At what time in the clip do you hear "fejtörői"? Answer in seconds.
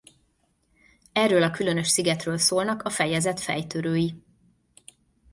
3.39-4.15